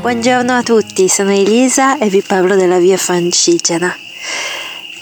Buongiorno 0.00 0.56
a 0.56 0.62
tutti, 0.62 1.10
sono 1.10 1.30
Elisa 1.30 1.98
e 1.98 2.08
vi 2.08 2.22
parlo 2.22 2.56
della 2.56 2.78
via 2.78 2.96
Francigena. 2.96 3.94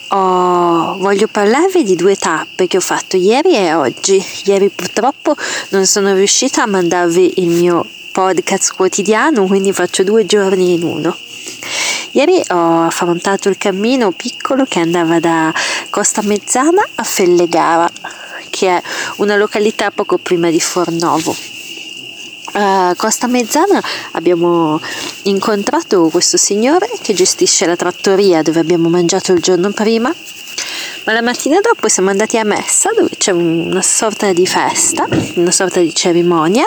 Oh, 0.09 0.97
voglio 0.99 1.29
parlarvi 1.29 1.85
di 1.85 1.95
due 1.95 2.17
tappe 2.17 2.67
che 2.67 2.79
ho 2.79 2.81
fatto 2.81 3.17
ieri 3.17 3.55
e 3.55 3.75
oggi. 3.75 4.21
Ieri 4.47 4.71
purtroppo 4.71 5.37
non 5.69 5.87
sono 5.87 6.13
riuscita 6.13 6.65
a 6.65 6.67
mandarvi 6.67 7.35
il 7.37 7.51
mio 7.51 7.87
podcast 8.11 8.75
quotidiano, 8.75 9.47
quindi 9.47 9.73
faccio 9.73 10.03
due 10.03 10.27
giorni 10.27 10.75
in 10.75 10.83
uno. 10.83 11.17
Ieri 12.17 12.43
ho 12.49 12.83
affrontato 12.83 13.51
il 13.51 13.59
cammino 13.59 14.11
piccolo 14.11 14.65
che 14.65 14.81
andava 14.81 15.21
da 15.21 15.53
Costa 15.91 16.23
Mezzana 16.23 16.83
a 16.95 17.03
Fellegara, 17.03 17.91
che 18.57 18.69
è 18.69 18.83
una 19.17 19.37
località 19.37 19.91
poco 19.91 20.17
prima 20.17 20.49
di 20.49 20.61
Fornovo. 20.61 21.37
A 22.53 22.95
Costa 22.97 23.27
Mezzana 23.27 23.83
abbiamo 24.13 24.81
incontrato 25.25 26.09
questo 26.09 26.39
signore 26.39 26.89
che 27.03 27.13
gestisce 27.13 27.67
la 27.67 27.77
trattoria 27.77 28.41
dove 28.41 28.61
abbiamo 28.61 28.89
mangiato 28.89 29.33
il 29.33 29.43
giorno 29.43 29.73
prima 29.73 30.15
ma 31.05 31.13
la 31.13 31.21
mattina 31.21 31.61
dopo 31.61 31.89
siamo 31.89 32.09
andati 32.09 32.39
a 32.39 32.45
messa 32.45 32.91
dove 32.97 33.11
c'è 33.19 33.33
una 33.33 33.83
sorta 33.83 34.33
di 34.33 34.47
festa, 34.47 35.07
una 35.35 35.51
sorta 35.51 35.81
di 35.81 35.95
cerimonia 35.95 36.67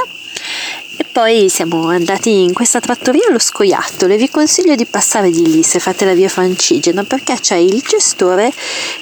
e 0.99 1.05
poi 1.09 1.47
siamo 1.47 1.87
andati 1.87 2.43
in 2.43 2.51
questa 2.51 2.81
trattoria 2.81 3.29
allo 3.29 3.39
Scoiattolo 3.39 4.11
e 4.11 4.17
vi 4.17 4.29
consiglio 4.29 4.75
di 4.75 4.85
passare 4.85 5.31
di 5.31 5.49
lì 5.49 5.63
se 5.63 5.79
fate 5.79 6.03
la 6.03 6.13
via 6.13 6.27
Francigena 6.27 7.05
perché 7.05 7.35
c'è 7.39 7.55
il 7.55 7.81
gestore 7.87 8.51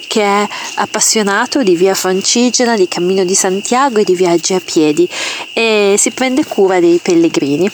che 0.06 0.22
è 0.22 0.48
appassionato 0.76 1.64
di 1.64 1.76
via 1.76 1.96
Francigena, 1.96 2.76
di 2.76 2.88
Cammino 2.88 3.24
di 3.24 3.34
Santiago 3.34 3.98
e 3.98 4.04
di 4.04 4.14
viaggi 4.14 4.54
a 4.54 4.62
piedi 4.64 5.10
e 5.54 5.96
si 5.98 6.12
prende 6.12 6.46
cura 6.46 6.80
dei 6.80 7.00
pellegrini. 7.00 7.68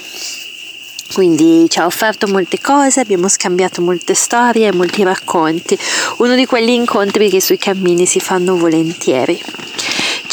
Quindi 1.11 1.69
ci 1.69 1.79
ha 1.79 1.85
offerto 1.85 2.25
molte 2.27 2.61
cose, 2.61 3.01
abbiamo 3.01 3.27
scambiato 3.27 3.81
molte 3.81 4.13
storie 4.13 4.67
e 4.67 4.73
molti 4.73 5.03
racconti, 5.03 5.77
uno 6.19 6.33
di 6.33 6.45
quegli 6.45 6.69
incontri 6.69 7.29
che 7.29 7.41
sui 7.41 7.57
cammini 7.57 8.05
si 8.05 8.21
fanno 8.21 8.55
volentieri 8.55 9.62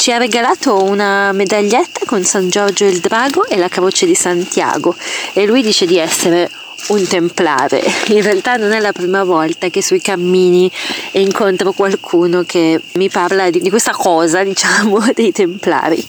ci 0.01 0.11
ha 0.11 0.17
regalato 0.17 0.81
una 0.81 1.31
medaglietta 1.31 2.07
con 2.07 2.23
San 2.23 2.49
Giorgio 2.49 2.85
il 2.85 3.01
Drago 3.01 3.45
e 3.45 3.55
la 3.55 3.67
croce 3.67 4.07
di 4.07 4.15
Santiago 4.15 4.95
e 5.33 5.45
lui 5.45 5.61
dice 5.61 5.85
di 5.85 5.99
essere 5.99 6.49
un 6.87 7.05
templare. 7.05 7.83
In 8.07 8.23
realtà 8.23 8.55
non 8.55 8.71
è 8.71 8.79
la 8.79 8.93
prima 8.93 9.23
volta 9.23 9.69
che 9.69 9.83
sui 9.83 10.01
cammini 10.01 10.71
incontro 11.11 11.71
qualcuno 11.73 12.41
che 12.47 12.81
mi 12.93 13.09
parla 13.09 13.51
di, 13.51 13.59
di, 13.59 13.69
questa 13.69 13.91
cosa, 13.91 14.41
diciamo, 14.43 15.05
dei 15.13 15.31
templari. 15.31 16.03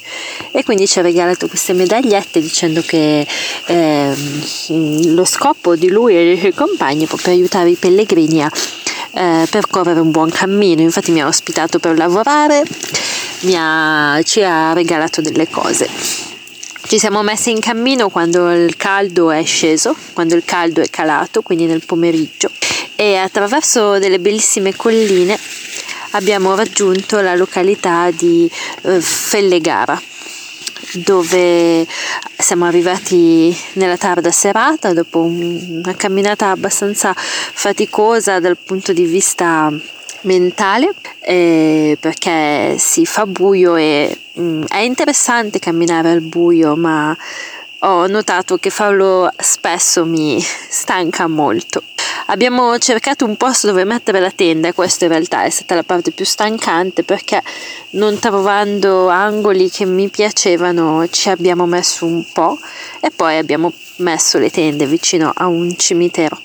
E 0.52 0.64
quindi 0.64 0.86
ci 0.86 0.98
ha 0.98 1.02
regalato 1.02 1.46
queste 1.46 1.74
medagliette 1.74 2.40
dicendo 2.40 2.80
che 2.80 3.26
eh, 3.66 4.14
lo 4.68 5.24
scopo 5.26 5.76
di 5.76 5.90
lui 5.90 6.16
e 6.16 6.24
dei 6.24 6.38
suoi 6.38 6.54
compagni 6.54 7.04
è 7.04 7.08
proprio 7.08 7.34
aiutare 7.34 7.68
i 7.68 7.76
pellegrini 7.76 8.42
a 8.42 8.50
eh, 9.12 9.46
percorrere 9.50 10.00
un 10.00 10.10
buon 10.10 10.30
cammino. 10.30 10.80
Infatti 10.80 11.10
mi 11.10 11.20
ha 11.20 11.26
ospitato 11.26 11.78
per 11.78 11.98
lavorare 11.98 12.64
ha, 13.56 14.20
ci 14.24 14.42
ha 14.42 14.72
regalato 14.72 15.20
delle 15.20 15.48
cose. 15.48 15.88
Ci 16.84 16.98
siamo 16.98 17.22
messi 17.22 17.50
in 17.50 17.60
cammino 17.60 18.08
quando 18.08 18.52
il 18.52 18.76
caldo 18.76 19.30
è 19.30 19.42
sceso, 19.44 19.96
quando 20.12 20.34
il 20.34 20.44
caldo 20.44 20.80
è 20.80 20.90
calato, 20.90 21.40
quindi 21.40 21.66
nel 21.66 21.84
pomeriggio, 21.84 22.50
e 22.96 23.16
attraverso 23.16 23.98
delle 23.98 24.18
bellissime 24.18 24.76
colline 24.76 25.38
abbiamo 26.10 26.54
raggiunto 26.54 27.20
la 27.20 27.34
località 27.34 28.10
di 28.10 28.50
eh, 28.82 29.00
Fellegara, 29.00 30.00
dove 30.94 31.86
siamo 32.36 32.66
arrivati 32.66 33.56
nella 33.74 33.96
tarda 33.96 34.30
serata 34.30 34.92
dopo 34.92 35.20
una 35.20 35.94
camminata 35.94 36.50
abbastanza 36.50 37.14
faticosa 37.16 38.40
dal 38.40 38.58
punto 38.58 38.92
di 38.92 39.04
vista 39.04 39.72
mentale 40.22 40.94
eh, 41.20 41.96
perché 42.00 42.76
si 42.78 43.06
fa 43.06 43.26
buio 43.26 43.76
e 43.76 44.16
mh, 44.32 44.42
mm, 44.42 44.62
è 44.64 44.78
interessante 44.78 45.58
camminare 45.58 46.10
al 46.10 46.20
buio 46.20 46.76
ma 46.76 47.16
ho 47.84 48.06
notato 48.06 48.58
che 48.58 48.70
farlo 48.70 49.30
spesso 49.38 50.04
mi 50.04 50.40
stanca 50.68 51.26
molto. 51.26 51.82
Abbiamo 52.26 52.78
cercato 52.78 53.24
un 53.24 53.36
posto 53.36 53.66
dove 53.66 53.84
mettere 53.84 54.20
la 54.20 54.30
tenda 54.30 54.68
e 54.68 54.72
questa 54.72 55.04
in 55.04 55.10
realtà 55.10 55.42
è 55.42 55.50
stata 55.50 55.74
la 55.74 55.82
parte 55.82 56.12
più 56.12 56.24
stancante 56.24 57.02
perché 57.02 57.42
non 57.90 58.18
trovando 58.18 59.08
angoli 59.08 59.68
che 59.68 59.84
mi 59.84 60.08
piacevano 60.08 61.06
ci 61.08 61.28
abbiamo 61.28 61.66
messo 61.66 62.06
un 62.06 62.24
po' 62.32 62.58
e 63.00 63.10
poi 63.10 63.36
abbiamo 63.38 63.72
messo 63.96 64.38
le 64.38 64.50
tende 64.50 64.86
vicino 64.86 65.32
a 65.34 65.46
un 65.46 65.76
cimitero. 65.76 66.40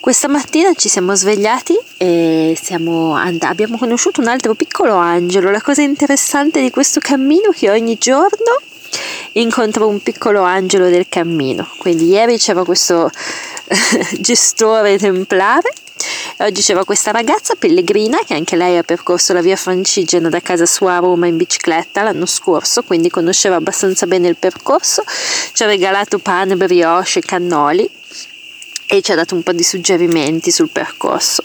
Questa 0.00 0.28
mattina 0.28 0.72
ci 0.74 0.88
siamo 0.88 1.14
svegliati 1.14 1.78
e 2.02 2.56
and- 2.70 3.42
abbiamo 3.42 3.76
conosciuto 3.76 4.22
un 4.22 4.28
altro 4.28 4.54
piccolo 4.54 4.94
angelo. 4.94 5.50
La 5.50 5.60
cosa 5.60 5.82
interessante 5.82 6.62
di 6.62 6.70
questo 6.70 6.98
cammino 6.98 7.50
è 7.50 7.54
che 7.54 7.68
ogni 7.68 7.96
giorno 7.98 8.60
incontro 9.32 9.86
un 9.86 10.00
piccolo 10.02 10.40
angelo 10.40 10.88
del 10.88 11.08
cammino. 11.10 11.68
Quindi 11.76 12.08
ieri 12.08 12.38
c'era 12.38 12.64
questo 12.64 13.10
gestore 14.18 14.96
templare 14.96 15.70
Oggi 16.38 16.62
c'era 16.62 16.84
questa 16.84 17.10
ragazza 17.10 17.54
pellegrina 17.54 18.20
che 18.24 18.32
anche 18.32 18.56
lei 18.56 18.78
ha 18.78 18.82
percorso 18.82 19.34
la 19.34 19.42
via 19.42 19.56
Francigena 19.56 20.30
da 20.30 20.40
casa 20.40 20.64
sua 20.64 20.96
a 20.96 20.98
Roma 20.98 21.26
in 21.26 21.36
bicicletta 21.36 22.02
l'anno 22.02 22.24
scorso, 22.24 22.82
quindi 22.82 23.10
conosceva 23.10 23.56
abbastanza 23.56 24.06
bene 24.06 24.28
il 24.28 24.36
percorso. 24.36 25.04
Ci 25.52 25.62
ha 25.62 25.66
regalato 25.66 26.18
pane, 26.18 26.56
brioche 26.56 27.20
cannoli 27.20 27.88
e 28.86 29.02
ci 29.02 29.12
ha 29.12 29.14
dato 29.14 29.34
un 29.34 29.42
po' 29.42 29.52
di 29.52 29.62
suggerimenti 29.62 30.50
sul 30.50 30.70
percorso. 30.70 31.44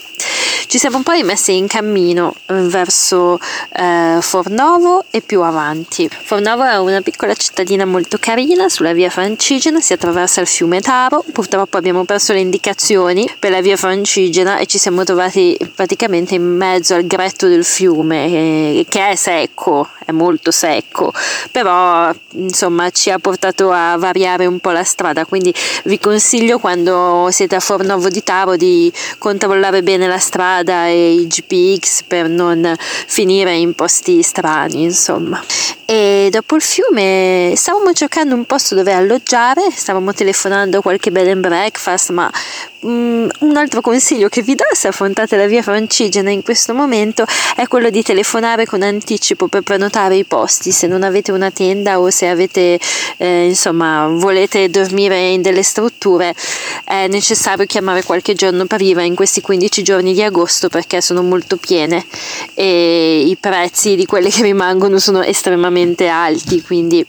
Ci 0.68 0.80
siamo 0.80 1.04
poi 1.04 1.22
messi 1.24 1.56
in 1.56 1.68
cammino 1.68 2.36
eh, 2.48 2.54
verso 2.54 3.40
eh, 3.72 4.18
Fornovo 4.20 5.06
e 5.12 5.22
più 5.22 5.42
avanti. 5.42 6.10
Fornovo 6.10 6.64
è 6.64 6.78
una 6.80 7.02
piccola 7.02 7.36
cittadina 7.36 7.86
molto 7.86 8.18
carina 8.20 8.68
sulla 8.68 8.92
via 8.92 9.10
Francigena, 9.10 9.80
si 9.80 9.94
attraversa 9.94 10.42
il 10.42 10.48
fiume 10.48 10.82
Taro. 10.82 11.24
Purtroppo 11.32 11.78
abbiamo 11.78 12.04
perso 12.04 12.34
le 12.34 12.40
indicazioni 12.40 13.32
per 13.38 13.52
la 13.52 13.62
via 13.62 13.78
Francigena 13.78 14.58
e 14.58 14.66
ci 14.66 14.80
siamo 14.80 15.04
trovati 15.04 15.56
praticamente 15.74 16.34
in 16.34 16.44
mezzo 16.44 16.96
al 16.96 17.06
gretto 17.06 17.48
del 17.48 17.64
fiume 17.64 18.26
eh, 18.26 18.86
che 18.90 19.10
è 19.10 19.16
secco, 19.16 19.88
è 20.04 20.12
molto 20.12 20.50
secco, 20.50 21.14
però 21.52 22.12
insomma 22.32 22.90
ci 22.90 23.12
ha 23.12 23.20
portato 23.20 23.72
a 23.72 23.96
variare 23.98 24.48
un 24.48 24.60
po' 24.60 24.72
la 24.72 24.84
strada, 24.84 25.26
quindi 25.26 25.54
vi 25.86 26.00
consiglio 26.00 26.58
quando 26.58 27.30
siete 27.32 27.56
a 27.56 27.60
Fornovo 27.60 28.10
di 28.10 28.24
Taro 28.24 28.56
di 28.56 28.92
controllare 29.20 29.84
bene 29.84 30.08
la 30.08 30.18
strada 30.18 30.55
e 30.64 31.14
i 31.14 31.28
GPX 31.28 32.04
per 32.04 32.30
non 32.30 32.76
finire 32.78 33.56
in 33.56 33.74
posti 33.74 34.22
strani, 34.22 34.84
insomma. 34.84 35.44
E 35.88 36.30
dopo 36.32 36.56
il 36.56 36.62
fiume 36.64 37.54
stavamo 37.56 37.94
cercando 37.94 38.34
un 38.34 38.46
posto 38.46 38.74
dove 38.74 38.92
alloggiare, 38.92 39.70
stavamo 39.72 40.14
telefonando 40.14 40.82
qualche 40.82 41.12
bed 41.12 41.28
and 41.28 41.42
breakfast, 41.42 42.10
ma 42.10 42.32
um, 42.82 43.30
un 43.40 43.58
altro 43.58 43.82
consiglio 43.82 44.30
che 44.30 44.42
vi 44.42 44.56
do 44.56 44.64
se 44.72 44.88
affrontate 44.88 45.36
la 45.38 45.48
via 45.48 45.62
Francigena 45.62 46.30
in 46.30 46.44
questo 46.44 46.74
momento 46.74 47.26
è 47.56 47.68
quello 47.68 47.90
di 47.90 48.02
telefonare 48.02 48.66
con 48.66 48.82
anticipo 48.82 49.48
per 49.48 49.62
prenotare 49.62 50.16
i 50.16 50.26
posti, 50.26 50.72
se 50.72 50.88
non 50.88 51.04
avete 51.04 51.32
una 51.32 51.52
tenda 51.52 52.00
o 52.00 52.10
se 52.10 52.28
avete 52.28 52.80
eh, 53.18 53.46
insomma 53.48 54.08
volete 54.08 54.70
dormire 54.70 55.30
in 55.30 55.42
delle 55.42 55.64
strutture 55.64 56.34
è 56.84 57.08
necessario 57.08 57.66
chiamare 57.66 58.04
qualche 58.04 58.34
giorno 58.34 58.66
prima 58.66 59.02
in 59.04 59.16
questi 59.16 59.42
15 59.42 59.84
giorni 59.84 60.14
di 60.14 60.24
agosto 60.24 60.70
perché 60.70 61.02
sono 61.02 61.22
molto 61.22 61.58
piene 61.58 62.06
e 62.54 63.22
i 63.26 63.38
prezzi 63.40 63.96
di 63.96 64.06
quelle 64.06 64.30
che 64.30 64.42
rimangono 64.42 65.00
sono 65.00 65.22
estremamente 65.22 66.08
alti, 66.08 66.62
quindi 66.62 67.06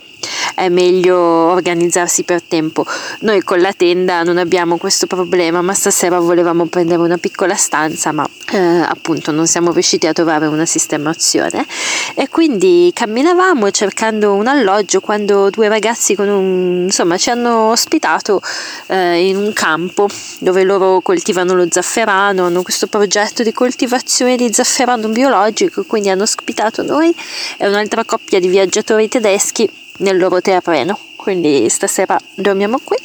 è 0.57 0.71
meglio 0.71 1.19
organizzarsi 1.19 2.23
per 2.23 2.41
tempo. 2.41 2.87
Noi 3.21 3.43
con 3.43 3.61
la 3.61 3.75
tenda 3.75 4.23
non 4.23 4.39
abbiamo 4.39 4.79
questo 4.79 5.07
problema, 5.07 5.61
ma 5.61 5.75
stasera 5.75 6.19
volevamo 6.19 6.65
prendere 6.65 7.03
una 7.03 7.19
piccola 7.19 7.55
stanza, 7.55 8.11
ma 8.11 8.27
eh, 8.53 8.57
appunto 8.57 9.33
non 9.33 9.47
siamo 9.47 9.71
riusciti 9.71 10.07
a 10.07 10.15
trovare 10.15 10.47
una 10.47 10.65
sistemazione 10.65 11.67
e 12.15 12.29
quindi 12.31 12.91
camminavamo 12.95 13.71
cercando 13.71 14.33
un 14.33 14.47
alloggio 14.47 15.01
quando 15.01 15.51
due 15.51 15.69
ragazzi 15.69 16.15
un, 16.19 16.85
insomma, 16.85 17.19
ci 17.19 17.29
hanno 17.29 17.71
ospitato 17.71 18.41
eh, 18.87 19.29
in 19.29 19.37
un 19.37 19.53
campo 19.53 20.09
dove 20.39 20.63
loro 20.63 21.03
coltivano 21.03 21.53
lo 21.53 21.67
zafferano, 21.69 22.47
hanno 22.47 22.63
questo 22.63 22.87
progetto 22.87 23.43
di 23.43 23.53
coltivazione 23.53 24.37
di 24.37 24.51
zafferano 24.51 25.09
biologico, 25.09 25.85
quindi 25.85 26.09
hanno 26.09 26.23
ospitato 26.23 26.83
noi 26.83 27.15
e 27.59 27.69
un'altra 27.69 28.05
coppia 28.05 28.41
di 28.41 28.49
viaggiatori 28.49 29.07
tedeschi 29.09 29.85
nel 29.99 30.19
loro 30.19 30.41
terreno. 30.41 30.99
Quindi 31.17 31.69
stasera 31.69 32.19
dormiamo 32.35 32.79
qui 32.83 32.97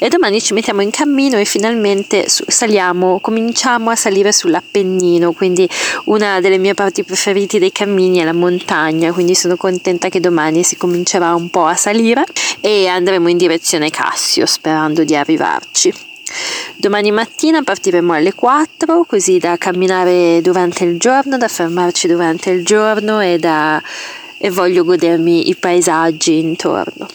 e 0.00 0.08
domani 0.08 0.40
ci 0.40 0.52
mettiamo 0.52 0.80
in 0.80 0.90
cammino 0.90 1.38
e 1.38 1.44
finalmente 1.44 2.26
saliamo, 2.28 3.18
cominciamo 3.18 3.90
a 3.90 3.96
salire 3.96 4.32
sull'Appennino, 4.32 5.32
quindi 5.32 5.68
una 6.04 6.40
delle 6.40 6.58
mie 6.58 6.74
parti 6.74 7.02
preferite 7.02 7.58
dei 7.58 7.72
cammini 7.72 8.18
è 8.18 8.24
la 8.24 8.32
montagna, 8.32 9.12
quindi 9.12 9.34
sono 9.34 9.56
contenta 9.56 10.08
che 10.08 10.20
domani 10.20 10.62
si 10.62 10.76
comincerà 10.76 11.34
un 11.34 11.50
po' 11.50 11.64
a 11.64 11.74
salire 11.74 12.24
e 12.60 12.86
andremo 12.86 13.28
in 13.28 13.36
direzione 13.36 13.90
Cassio 13.90 14.46
sperando 14.46 15.02
di 15.02 15.16
arrivarci. 15.16 15.92
Domani 16.76 17.10
mattina 17.10 17.62
partiremo 17.62 18.12
alle 18.12 18.34
4 18.34 19.04
così 19.04 19.38
da 19.38 19.56
camminare 19.56 20.40
durante 20.42 20.84
il 20.84 20.98
giorno, 20.98 21.38
da 21.38 21.48
fermarci 21.48 22.06
durante 22.06 22.50
il 22.50 22.64
giorno 22.64 23.20
e, 23.20 23.38
da, 23.38 23.82
e 24.38 24.50
voglio 24.50 24.84
godermi 24.84 25.48
i 25.48 25.56
paesaggi 25.56 26.38
intorno. 26.38 27.06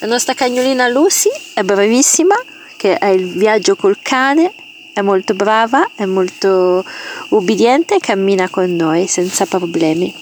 La 0.00 0.06
nostra 0.06 0.34
cagnolina 0.34 0.88
Lucy 0.88 1.30
è 1.54 1.62
bravissima, 1.62 2.34
che 2.76 2.98
è 2.98 3.06
il 3.06 3.26
viaggio 3.26 3.76
col 3.76 3.98
cane, 4.02 4.52
è 4.92 5.00
molto 5.00 5.34
brava, 5.34 5.90
è 5.94 6.04
molto 6.04 6.84
ubbidiente 7.28 7.94
e 7.94 8.00
cammina 8.00 8.48
con 8.48 8.74
noi 8.74 9.06
senza 9.06 9.46
problemi. 9.46 10.12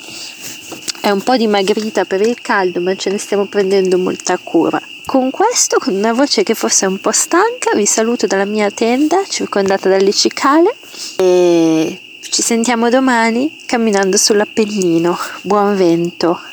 È 1.00 1.10
un 1.10 1.22
po' 1.22 1.36
dimagrita 1.36 2.04
per 2.04 2.20
il 2.20 2.40
caldo, 2.40 2.80
ma 2.80 2.94
ce 2.94 3.10
ne 3.10 3.18
stiamo 3.18 3.46
prendendo 3.46 3.96
molta 3.96 4.38
cura. 4.38 4.80
Con 5.06 5.30
questo, 5.30 5.78
con 5.78 5.94
una 5.94 6.12
voce 6.12 6.42
che 6.42 6.54
forse 6.54 6.84
è 6.84 6.88
un 6.88 7.00
po' 7.00 7.10
stanca, 7.10 7.74
vi 7.74 7.86
saluto 7.86 8.26
dalla 8.26 8.44
mia 8.44 8.70
tenda 8.70 9.24
circondata 9.26 9.88
dalle 9.88 10.12
cicale 10.12 10.76
e 11.16 11.98
ci 12.20 12.42
sentiamo 12.42 12.90
domani 12.90 13.56
camminando 13.66 14.16
sull'Appennino. 14.16 15.18
Buon 15.40 15.74
vento! 15.74 16.49